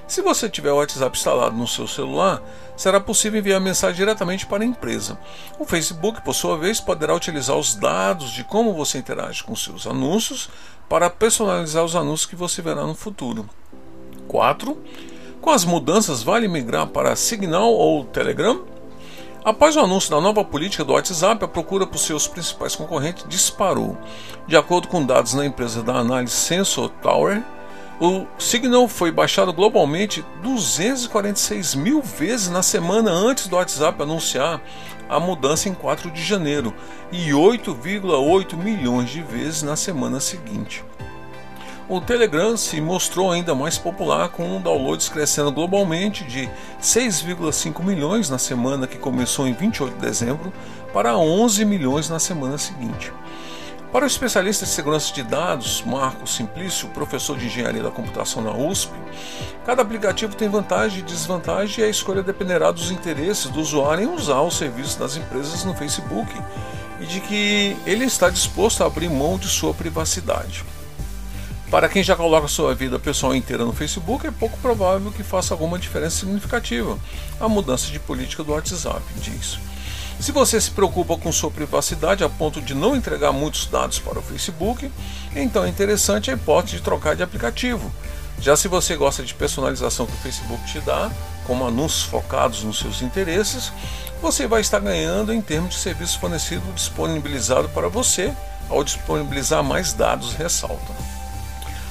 Se 0.06 0.22
você 0.22 0.48
tiver 0.48 0.70
o 0.70 0.76
WhatsApp 0.76 1.18
instalado 1.18 1.56
no 1.56 1.66
seu 1.66 1.88
celular, 1.88 2.40
será 2.76 3.00
possível 3.00 3.40
enviar 3.40 3.60
mensagem 3.60 3.96
diretamente 3.96 4.46
para 4.46 4.62
a 4.62 4.66
empresa. 4.66 5.18
O 5.58 5.64
Facebook, 5.64 6.22
por 6.22 6.34
sua 6.34 6.56
vez, 6.56 6.78
poderá 6.78 7.12
utilizar 7.16 7.56
os 7.56 7.74
dados 7.74 8.30
de 8.30 8.44
como 8.44 8.72
você 8.72 8.98
interage 8.98 9.42
com 9.42 9.56
seus 9.56 9.88
anúncios 9.88 10.48
para 10.88 11.10
personalizar 11.10 11.84
os 11.84 11.96
anúncios 11.96 12.26
que 12.30 12.36
você 12.36 12.62
verá 12.62 12.86
no 12.86 12.94
futuro. 12.94 13.50
4. 14.28 14.78
Com 15.40 15.50
as 15.50 15.64
mudanças, 15.64 16.22
vale 16.22 16.46
migrar 16.46 16.86
para 16.86 17.16
Signal 17.16 17.72
ou 17.72 18.04
Telegram? 18.04 18.75
Após 19.46 19.76
o 19.76 19.80
anúncio 19.80 20.10
da 20.10 20.20
nova 20.20 20.44
política 20.44 20.82
do 20.82 20.94
WhatsApp, 20.94 21.44
a 21.44 21.46
procura 21.46 21.86
por 21.86 21.98
seus 21.98 22.26
principais 22.26 22.74
concorrentes 22.74 23.24
disparou. 23.28 23.96
De 24.44 24.56
acordo 24.56 24.88
com 24.88 25.06
dados 25.06 25.34
na 25.34 25.46
empresa 25.46 25.84
da 25.84 25.94
análise 25.94 26.34
Sensor 26.34 26.90
Tower, 27.00 27.40
o 28.00 28.26
Signal 28.40 28.88
foi 28.88 29.12
baixado 29.12 29.52
globalmente 29.52 30.24
246 30.42 31.76
mil 31.76 32.02
vezes 32.02 32.48
na 32.48 32.60
semana 32.60 33.12
antes 33.12 33.46
do 33.46 33.54
WhatsApp 33.54 34.02
anunciar 34.02 34.60
a 35.08 35.20
mudança 35.20 35.68
em 35.68 35.74
4 35.74 36.10
de 36.10 36.24
janeiro 36.24 36.74
e 37.12 37.30
8,8 37.30 38.56
milhões 38.56 39.10
de 39.10 39.22
vezes 39.22 39.62
na 39.62 39.76
semana 39.76 40.18
seguinte. 40.18 40.84
O 41.88 42.00
Telegram 42.00 42.56
se 42.56 42.80
mostrou 42.80 43.30
ainda 43.30 43.54
mais 43.54 43.78
popular, 43.78 44.28
com 44.30 44.60
downloads 44.60 45.08
crescendo 45.08 45.52
globalmente 45.52 46.24
de 46.24 46.50
6,5 46.82 47.80
milhões 47.84 48.28
na 48.28 48.38
semana 48.38 48.88
que 48.88 48.98
começou 48.98 49.46
em 49.46 49.52
28 49.52 49.94
de 49.94 50.00
dezembro 50.00 50.52
para 50.92 51.16
11 51.16 51.64
milhões 51.64 52.10
na 52.10 52.18
semana 52.18 52.58
seguinte. 52.58 53.12
Para 53.92 54.04
o 54.04 54.08
especialista 54.08 54.64
de 54.64 54.72
segurança 54.72 55.14
de 55.14 55.22
dados, 55.22 55.84
Marco 55.86 56.26
Simplício, 56.26 56.88
professor 56.88 57.38
de 57.38 57.46
engenharia 57.46 57.84
da 57.84 57.90
computação 57.92 58.42
na 58.42 58.50
USP, 58.50 58.92
cada 59.64 59.80
aplicativo 59.80 60.34
tem 60.34 60.48
vantagem 60.48 60.98
e 60.98 61.02
desvantagem 61.02 61.84
e 61.84 61.86
a 61.86 61.88
escolha 61.88 62.20
dependerá 62.20 62.72
dos 62.72 62.90
interesses 62.90 63.46
do 63.46 63.60
usuário 63.60 64.02
em 64.02 64.12
usar 64.12 64.42
os 64.42 64.58
serviços 64.58 64.96
das 64.96 65.16
empresas 65.16 65.64
no 65.64 65.72
Facebook 65.72 66.34
e 67.00 67.06
de 67.06 67.20
que 67.20 67.76
ele 67.86 68.04
está 68.04 68.28
disposto 68.28 68.82
a 68.82 68.86
abrir 68.86 69.08
mão 69.08 69.38
de 69.38 69.46
sua 69.46 69.72
privacidade. 69.72 70.64
Para 71.70 71.88
quem 71.88 72.02
já 72.02 72.14
coloca 72.14 72.46
sua 72.46 72.74
vida 72.74 72.98
pessoal 72.98 73.34
inteira 73.34 73.64
no 73.64 73.72
Facebook, 73.72 74.26
é 74.26 74.30
pouco 74.30 74.56
provável 74.58 75.10
que 75.10 75.24
faça 75.24 75.52
alguma 75.52 75.78
diferença 75.78 76.20
significativa 76.20 76.96
a 77.40 77.48
mudança 77.48 77.90
de 77.90 77.98
política 77.98 78.44
do 78.44 78.52
WhatsApp, 78.52 79.02
diz. 79.16 79.58
Se 80.20 80.32
você 80.32 80.60
se 80.60 80.70
preocupa 80.70 81.16
com 81.18 81.30
sua 81.30 81.50
privacidade 81.50 82.24
a 82.24 82.28
ponto 82.28 82.62
de 82.62 82.72
não 82.72 82.96
entregar 82.96 83.32
muitos 83.32 83.66
dados 83.66 83.98
para 83.98 84.18
o 84.18 84.22
Facebook, 84.22 84.90
então 85.34 85.64
é 85.64 85.68
interessante 85.68 86.30
a 86.30 86.34
hipótese 86.34 86.76
de 86.76 86.82
trocar 86.82 87.16
de 87.16 87.22
aplicativo. 87.22 87.92
Já 88.40 88.56
se 88.56 88.68
você 88.68 88.96
gosta 88.96 89.22
de 89.22 89.34
personalização 89.34 90.06
que 90.06 90.12
o 90.12 90.22
Facebook 90.22 90.64
te 90.66 90.80
dá, 90.80 91.10
como 91.46 91.66
anúncios 91.66 92.04
focados 92.04 92.62
nos 92.62 92.78
seus 92.78 93.02
interesses, 93.02 93.72
você 94.22 94.46
vai 94.46 94.60
estar 94.60 94.78
ganhando 94.78 95.32
em 95.32 95.42
termos 95.42 95.74
de 95.74 95.80
serviço 95.80 96.18
fornecido 96.18 96.62
disponibilizado 96.74 97.68
para 97.70 97.88
você 97.88 98.32
ao 98.70 98.82
disponibilizar 98.84 99.62
mais 99.62 99.92
dados, 99.92 100.32
ressalta. 100.32 101.15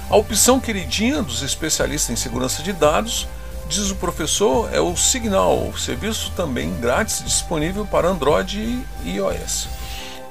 A 0.07 0.15
opção 0.15 0.59
queridinha 0.59 1.23
dos 1.23 1.41
especialistas 1.41 2.11
em 2.11 2.15
segurança 2.15 2.61
de 2.61 2.71
dados, 2.71 3.27
diz 3.67 3.89
o 3.89 3.95
professor, 3.95 4.71
é 4.71 4.79
o 4.79 4.95
Signal, 4.95 5.73
serviço 5.75 6.31
também 6.35 6.79
grátis 6.79 7.23
disponível 7.23 7.87
para 7.87 8.07
Android 8.07 8.85
e 9.03 9.09
iOS, 9.09 9.67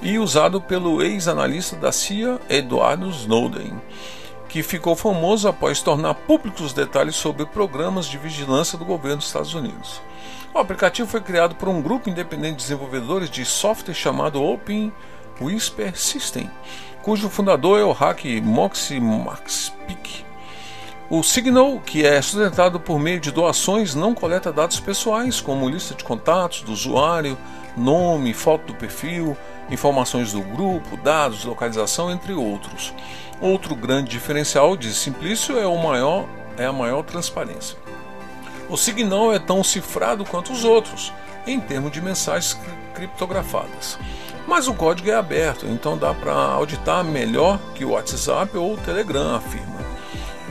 e 0.01 0.17
usado 0.17 0.61
pelo 0.61 1.03
ex-analista 1.03 1.75
da 1.75 1.91
CIA, 1.91 2.41
Eduardo 2.49 3.11
Snowden, 3.11 3.75
que 4.49 4.63
ficou 4.63 4.95
famoso 4.95 5.49
após 5.49 5.83
tornar 5.83 6.15
públicos 6.15 6.61
os 6.61 6.73
detalhes 6.73 7.17
sobre 7.17 7.45
programas 7.45 8.07
de 8.07 8.17
vigilância 8.17 8.79
do 8.79 8.85
governo 8.85 9.17
dos 9.17 9.27
Estados 9.27 9.55
Unidos. 9.55 10.01
O 10.55 10.59
aplicativo 10.61 11.09
foi 11.09 11.21
criado 11.21 11.57
por 11.57 11.69
um 11.69 11.83
grupo 11.83 12.09
independente 12.09 12.59
de 12.59 12.63
desenvolvedores 12.63 13.29
de 13.29 13.45
software 13.45 13.93
chamado 13.93 14.41
Open 14.41 14.93
Whisper 15.41 15.97
System, 15.99 16.51
cujo 17.03 17.29
fundador 17.29 17.81
é 17.81 17.85
o 17.85 17.93
hack 17.93 18.25
Moxie 18.43 19.01
Max 19.01 19.73
Peak. 19.87 20.25
O 21.11 21.23
Signal, 21.23 21.81
que 21.81 22.05
é 22.05 22.21
sustentado 22.23 22.81
por 22.81 22.99
meio 22.99 23.21
de 23.21 23.31
doações, 23.31 23.95
não 23.95 24.15
coleta 24.15 24.51
dados 24.51 24.81
pessoais, 24.81 25.41
como 25.41 25.69
lista 25.69 25.95
de 25.95 26.03
contatos 26.03 26.63
do 26.63 26.73
usuário, 26.73 27.37
nome, 27.77 28.33
foto 28.33 28.73
do 28.73 28.75
perfil, 28.75 29.37
informações 29.71 30.33
do 30.33 30.41
grupo, 30.41 30.97
dados, 30.97 31.45
localização, 31.45 32.11
entre 32.11 32.33
outros. 32.33 32.95
Outro 33.41 33.75
grande 33.75 34.11
diferencial 34.11 34.77
de 34.77 34.95
Simplício 34.95 35.59
é, 35.59 35.67
o 35.67 35.77
maior, 35.77 36.27
é 36.57 36.65
a 36.65 36.73
maior 36.73 37.03
transparência. 37.03 37.77
O 38.71 38.77
Signal 38.77 39.33
é 39.33 39.39
tão 39.39 39.63
cifrado 39.63 40.25
quanto 40.25 40.53
os 40.53 40.65
outros, 40.65 41.13
em 41.47 41.61
termos 41.61 41.93
de 41.93 42.01
mensagens 42.01 42.59
criptografadas. 42.95 43.99
Mas 44.47 44.69
o 44.69 44.75
código 44.75 45.11
é 45.11 45.15
aberto, 45.15 45.67
então 45.67 45.97
dá 45.97 46.13
para 46.13 46.33
auditar 46.33 47.03
melhor 47.03 47.59
que 47.75 47.85
o 47.85 47.91
WhatsApp 47.91 48.57
ou 48.57 48.75
o 48.75 48.77
Telegram, 48.77 49.35
afirma. 49.35 49.75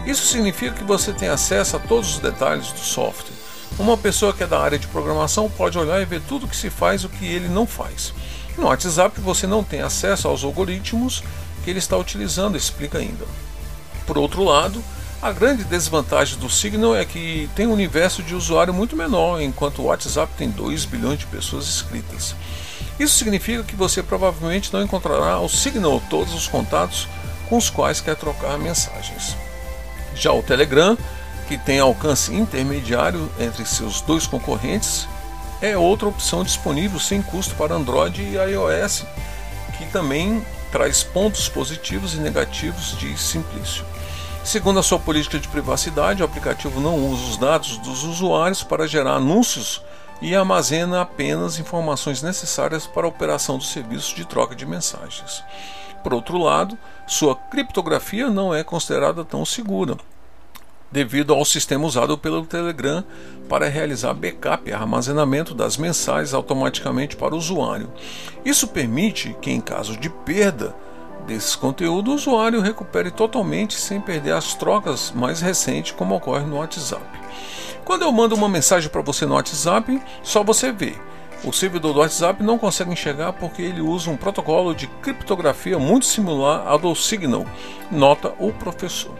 Isso 0.05 0.25
significa 0.25 0.75
que 0.75 0.83
você 0.83 1.13
tem 1.13 1.29
acesso 1.29 1.77
a 1.77 1.79
todos 1.79 2.15
os 2.15 2.19
detalhes 2.19 2.71
do 2.71 2.79
software. 2.79 3.33
Uma 3.79 3.97
pessoa 3.97 4.33
que 4.33 4.43
é 4.43 4.47
da 4.47 4.59
área 4.59 4.77
de 4.77 4.87
programação 4.87 5.49
pode 5.49 5.77
olhar 5.77 6.01
e 6.01 6.05
ver 6.05 6.21
tudo 6.27 6.47
que 6.47 6.55
se 6.55 6.69
faz 6.69 7.01
e 7.01 7.05
o 7.05 7.09
que 7.09 7.25
ele 7.25 7.47
não 7.47 7.65
faz. 7.65 8.13
No 8.57 8.65
WhatsApp 8.65 9.19
você 9.21 9.47
não 9.47 9.63
tem 9.63 9.81
acesso 9.81 10.27
aos 10.27 10.43
algoritmos 10.43 11.23
que 11.63 11.69
ele 11.69 11.79
está 11.79 11.97
utilizando, 11.97 12.57
explica 12.57 12.97
ainda. 12.97 13.25
Por 14.05 14.17
outro 14.17 14.43
lado, 14.43 14.83
a 15.21 15.31
grande 15.31 15.63
desvantagem 15.63 16.37
do 16.37 16.49
Signal 16.49 16.95
é 16.95 17.05
que 17.05 17.49
tem 17.55 17.65
um 17.65 17.73
universo 17.73 18.21
de 18.21 18.35
usuário 18.35 18.73
muito 18.73 18.95
menor, 18.95 19.41
enquanto 19.41 19.81
o 19.81 19.85
WhatsApp 19.85 20.33
tem 20.37 20.49
2 20.49 20.85
bilhões 20.85 21.19
de 21.19 21.25
pessoas 21.25 21.65
inscritas. 21.65 22.35
Isso 22.99 23.17
significa 23.17 23.63
que 23.63 23.75
você 23.75 24.03
provavelmente 24.03 24.71
não 24.71 24.81
encontrará 24.81 25.39
o 25.39 25.49
Signal 25.49 26.01
todos 26.09 26.33
os 26.33 26.47
contatos 26.47 27.07
com 27.49 27.57
os 27.57 27.69
quais 27.69 27.99
quer 27.99 28.15
trocar 28.15 28.57
mensagens. 28.57 29.35
Já 30.15 30.31
o 30.31 30.43
Telegram, 30.43 30.97
que 31.47 31.57
tem 31.57 31.79
alcance 31.79 32.33
intermediário 32.33 33.31
entre 33.39 33.65
seus 33.65 34.01
dois 34.01 34.27
concorrentes, 34.27 35.07
é 35.61 35.77
outra 35.77 36.07
opção 36.07 36.43
disponível 36.43 36.99
sem 36.99 37.21
custo 37.21 37.55
para 37.55 37.75
Android 37.75 38.21
e 38.21 38.35
iOS, 38.35 39.05
que 39.77 39.85
também 39.87 40.45
traz 40.71 41.03
pontos 41.03 41.47
positivos 41.47 42.13
e 42.15 42.17
negativos 42.17 42.97
de 42.97 43.17
Simplício. 43.17 43.85
Segundo 44.43 44.79
a 44.79 44.83
sua 44.83 44.99
política 44.99 45.39
de 45.39 45.47
privacidade, 45.47 46.21
o 46.21 46.25
aplicativo 46.25 46.81
não 46.81 46.97
usa 46.97 47.23
os 47.23 47.37
dados 47.37 47.77
dos 47.77 48.03
usuários 48.03 48.61
para 48.61 48.87
gerar 48.87 49.13
anúncios 49.13 49.81
e 50.23 50.33
armazena 50.33 51.01
apenas 51.01 51.59
informações 51.59 52.23
necessárias 52.23 52.87
para 52.87 53.05
a 53.05 53.09
operação 53.09 53.57
do 53.57 53.63
serviço 53.63 54.15
de 54.15 54.25
troca 54.25 54.55
de 54.55 54.65
mensagens. 54.65 55.43
Por 56.01 56.13
outro 56.13 56.37
lado, 56.37 56.77
sua 57.05 57.35
criptografia 57.35 58.29
não 58.29 58.55
é 58.55 58.63
considerada 58.63 59.25
tão 59.25 59.45
segura, 59.45 59.97
devido 60.89 61.33
ao 61.33 61.43
sistema 61.43 61.85
usado 61.85 62.17
pelo 62.17 62.45
Telegram 62.45 63.03
para 63.49 63.67
realizar 63.67 64.13
backup 64.13 64.69
e 64.69 64.73
armazenamento 64.73 65.53
das 65.53 65.75
mensagens 65.75 66.33
automaticamente 66.33 67.17
para 67.17 67.35
o 67.35 67.37
usuário. 67.37 67.91
Isso 68.45 68.67
permite 68.69 69.35
que, 69.41 69.51
em 69.51 69.59
caso 69.59 69.97
de 69.97 70.09
perda, 70.09 70.73
desses 71.25 71.55
conteúdos, 71.55 72.27
o 72.27 72.31
usuário 72.31 72.61
recupere 72.61 73.11
totalmente 73.11 73.75
sem 73.75 73.99
perder 73.99 74.33
as 74.33 74.53
trocas 74.53 75.11
mais 75.11 75.41
recentes, 75.41 75.91
como 75.91 76.15
ocorre 76.15 76.45
no 76.45 76.57
WhatsApp. 76.57 77.03
Quando 77.83 78.03
eu 78.03 78.11
mando 78.11 78.35
uma 78.35 78.47
mensagem 78.47 78.89
para 78.89 79.01
você 79.01 79.25
no 79.25 79.35
WhatsApp, 79.35 80.01
só 80.21 80.43
você 80.43 80.71
vê. 80.71 80.95
O 81.43 81.51
servidor 81.51 81.93
do 81.93 81.99
WhatsApp 81.99 82.41
não 82.41 82.57
consegue 82.57 82.91
enxergar 82.91 83.33
porque 83.33 83.61
ele 83.61 83.81
usa 83.81 84.09
um 84.09 84.15
protocolo 84.15 84.73
de 84.73 84.87
criptografia 84.87 85.77
muito 85.77 86.05
similar 86.05 86.65
ao 86.65 86.79
do 86.79 86.95
Signal, 86.95 87.45
nota 87.91 88.33
o 88.39 88.53
professor. 88.53 89.11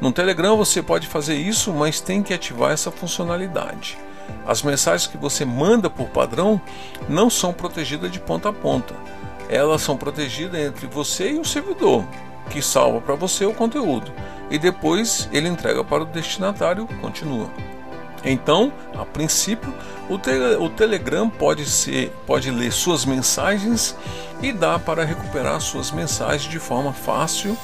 No 0.00 0.10
Telegram 0.10 0.56
você 0.56 0.82
pode 0.82 1.06
fazer 1.06 1.36
isso, 1.36 1.72
mas 1.72 2.00
tem 2.00 2.20
que 2.20 2.34
ativar 2.34 2.72
essa 2.72 2.90
funcionalidade. 2.90 3.96
As 4.44 4.62
mensagens 4.62 5.06
que 5.06 5.16
você 5.16 5.44
manda 5.44 5.88
por 5.88 6.08
padrão 6.08 6.60
não 7.08 7.30
são 7.30 7.52
protegidas 7.52 8.10
de 8.10 8.18
ponta 8.18 8.48
a 8.48 8.52
ponta. 8.52 8.94
Elas 9.48 9.82
são 9.82 9.96
protegidas 9.96 10.60
entre 10.60 10.86
você 10.86 11.32
e 11.32 11.38
o 11.38 11.44
servidor, 11.44 12.04
que 12.50 12.60
salva 12.60 13.00
para 13.00 13.14
você 13.14 13.44
o 13.44 13.54
conteúdo 13.54 14.12
e 14.50 14.58
depois 14.58 15.28
ele 15.32 15.48
entrega 15.48 15.84
para 15.84 16.02
o 16.02 16.06
destinatário, 16.06 16.86
continua. 17.00 17.50
Então, 18.24 18.72
a 18.94 19.04
princípio, 19.04 19.72
o, 20.08 20.18
te 20.18 20.30
o, 20.58 20.68
Telegram 20.70 21.30
pode, 21.30 21.64
ser, 21.66 22.10
pode 22.26 22.50
ler 22.50 22.72
suas 22.72 23.04
mensagens 23.04 23.94
e 24.42 24.52
dá 24.52 24.78
para 24.78 25.04
recuperar 25.04 25.60
suas 25.60 25.90
mensagens 25.90 26.50
de 26.50 26.58
forma 26.58 26.92
fácil. 26.92 27.56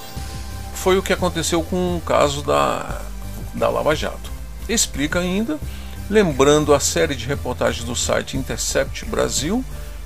Foi 0.75 0.97
o 0.97 1.03
que 1.03 1.13
aconteceu 1.13 1.63
com 1.63 1.97
o 1.97 2.01
caso 2.01 2.43
da, 2.43 3.01
da 3.53 3.69
Lava 3.69 3.97
Jato. 3.97 4.31
Explica 4.69 5.19
ainda, 5.19 5.59
lembrando 6.09 6.73
a 6.73 6.79
série 6.79 7.17
de 7.17 7.27
reportagens 7.27 7.85
do 7.85 7.97
site 7.97 8.37
Intercept 8.37 9.05
Brasil, 9.07 9.65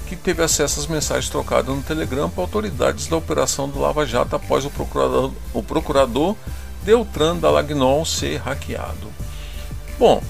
que 0.09 0.17
teve 0.17 0.43
acesso 0.43 0.81
às 0.81 0.87
mensagens 0.87 1.29
trocadas 1.29 1.75
no 1.75 1.83
Telegram 1.83 2.31
por 2.31 2.43
autoridades 2.43 3.07
da 3.07 3.17
operação 3.17 3.69
do 3.69 3.79
Lava 3.79 4.07
Jato 4.07 4.35
após 4.35 4.65
o 4.65 4.71
procurador, 4.71 5.33
o 5.53 5.63
procurador 5.63 6.37
Deltran 6.83 7.37
Dallagnol 7.37 8.05
ser 8.05 8.39
hackeado. 8.39 9.09
Bom, 9.99 10.23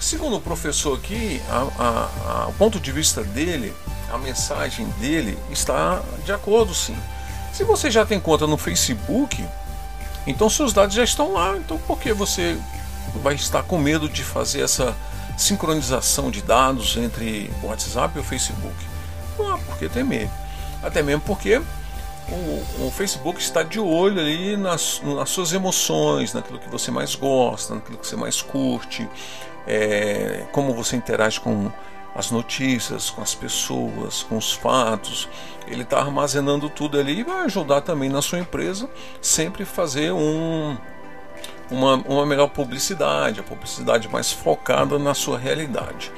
Segundo 0.00 0.36
o 0.36 0.40
professor 0.40 0.96
aqui, 0.96 1.42
a, 1.50 1.58
a, 1.78 2.44
a, 2.46 2.52
ponto 2.52 2.80
de 2.80 2.90
vista 2.90 3.22
dele, 3.22 3.70
a 4.10 4.16
mensagem 4.16 4.88
dele 4.98 5.38
está 5.50 6.02
de 6.24 6.32
acordo 6.32 6.74
sim. 6.74 6.96
Se 7.52 7.64
você 7.64 7.90
já 7.90 8.06
tem 8.06 8.18
conta 8.18 8.46
no 8.46 8.56
Facebook, 8.56 9.44
então 10.26 10.48
seus 10.48 10.72
dados 10.72 10.94
já 10.94 11.04
estão 11.04 11.34
lá. 11.34 11.54
Então 11.58 11.76
por 11.76 11.98
que 11.98 12.14
você 12.14 12.58
vai 13.22 13.34
estar 13.34 13.62
com 13.62 13.76
medo 13.76 14.08
de 14.08 14.24
fazer 14.24 14.62
essa 14.62 14.96
sincronização 15.36 16.30
de 16.30 16.40
dados 16.40 16.96
entre 16.96 17.52
o 17.62 17.66
WhatsApp 17.66 18.16
e 18.16 18.20
o 18.20 18.24
Facebook? 18.24 18.89
Não 19.40 19.54
há 19.54 19.58
temer. 19.88 20.28
Até 20.82 21.02
mesmo 21.02 21.22
porque 21.22 21.60
o, 22.28 22.86
o, 22.86 22.90
Facebook 22.90 23.40
está 23.40 23.62
de 23.62 23.80
olho 23.80 24.20
ali 24.20 24.56
nas, 24.56 25.00
nas 25.02 25.28
suas 25.30 25.52
emoções, 25.52 26.32
naquilo 26.32 26.58
que 26.58 26.68
você 26.68 26.90
mais 26.90 27.14
gosta, 27.14 27.74
naquilo 27.74 27.98
que 27.98 28.06
você 28.06 28.16
mais 28.16 28.40
curte 28.40 29.08
é, 29.66 30.46
como 30.52 30.74
você 30.74 30.96
interage 30.96 31.40
com 31.40 31.70
as 32.14 32.30
notícias, 32.30 33.08
com 33.10 33.22
as 33.22 33.34
pessoas, 33.34 34.22
com 34.24 34.36
os 34.36 34.52
fatos. 34.52 35.28
Ele 35.66 35.82
está 35.82 36.00
armazenando 36.00 36.68
tudo 36.68 36.98
ali 36.98 37.20
e 37.20 37.22
vai 37.22 37.44
ajudar 37.44 37.80
também 37.82 38.08
na 38.08 38.20
sua 38.20 38.38
empresa 38.38 38.90
sempre 39.20 39.64
fazer 39.64 40.12
um, 40.12 40.76
uma, 41.70 41.94
uma 41.96 42.26
melhor 42.26 42.48
publicidade, 42.48 43.40
a 43.40 43.42
publicidade 43.42 44.08
mais 44.08 44.32
focada 44.32 44.98
na 44.98 45.14
sua 45.14 45.38
realidade. 45.38 46.10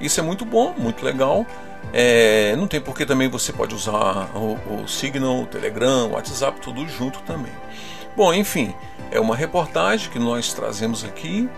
Isso 0.00 0.20
é 0.20 0.22
muito 0.22 0.44
bom, 0.44 0.74
muito 0.76 1.04
legal. 1.04 1.46
É, 1.92 2.54
não 2.56 2.66
tem 2.66 2.80
porque 2.80 3.04
também 3.04 3.28
você 3.28 3.52
pode 3.52 3.74
usar 3.74 4.30
o, 4.34 4.82
o 4.82 4.88
Signal, 4.88 5.42
o 5.42 5.46
Telegram, 5.46 6.08
o 6.08 6.12
WhatsApp, 6.12 6.60
tudo 6.60 6.86
junto 6.88 7.20
também. 7.20 7.52
Bom, 8.16 8.32
enfim, 8.32 8.74
é 9.10 9.18
uma 9.18 9.34
reportagem 9.34 10.10
que 10.10 10.18
nós 10.18 10.52
trazemos 10.52 11.04
aqui 11.04 11.48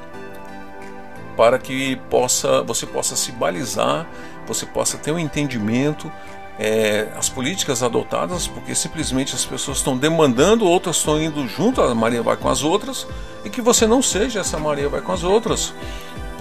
para 1.37 1.59
que 1.59 1.97
possa, 2.11 2.63
você 2.63 2.87
possa 2.87 3.17
se 3.17 3.33
balizar, 3.33 4.07
você 4.47 4.67
possa 4.67 4.99
ter 4.99 5.13
um 5.13 5.19
entendimento 5.19 6.11
é, 6.59 7.09
as 7.17 7.29
políticas 7.29 7.83
adotadas, 7.83 8.47
porque 8.47 8.75
simplesmente 8.75 9.35
as 9.35 9.45
pessoas 9.45 9.79
estão 9.79 9.97
demandando, 9.97 10.67
outras 10.67 10.97
estão 10.97 11.21
indo 11.21 11.47
junto, 11.49 11.81
a 11.81 11.95
Maria 11.95 12.23
vai 12.23 12.37
com 12.37 12.49
as 12.49 12.63
outras, 12.63 13.07
e 13.45 13.51
que 13.51 13.61
você 13.61 13.87
não 13.87 14.03
seja 14.03 14.41
essa 14.41 14.59
Maria 14.59 14.89
vai 14.89 15.01
com 15.01 15.13
as 15.13 15.25
outras, 15.25 15.75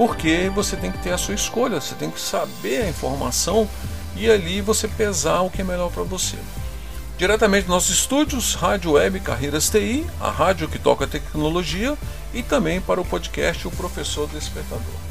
porque 0.01 0.49
você 0.55 0.75
tem 0.75 0.91
que 0.91 0.97
ter 0.97 1.11
a 1.11 1.17
sua 1.17 1.35
escolha, 1.35 1.79
você 1.79 1.93
tem 1.93 2.09
que 2.09 2.19
saber 2.19 2.81
a 2.81 2.89
informação 2.89 3.69
e 4.15 4.27
ali 4.31 4.59
você 4.59 4.87
pesar 4.87 5.41
o 5.41 5.49
que 5.51 5.61
é 5.61 5.63
melhor 5.63 5.91
para 5.91 6.01
você. 6.01 6.37
Diretamente 7.19 7.67
dos 7.67 7.75
nossos 7.75 7.97
estúdios, 7.97 8.55
Rádio 8.55 8.93
Web 8.93 9.19
Carreiras 9.19 9.69
TI, 9.69 10.03
a 10.19 10.31
rádio 10.31 10.67
que 10.67 10.79
toca 10.79 11.05
tecnologia, 11.05 11.95
e 12.33 12.41
também 12.41 12.81
para 12.81 12.99
o 12.99 13.05
podcast 13.05 13.67
O 13.67 13.69
Professor 13.69 14.27
Despertador. 14.29 15.10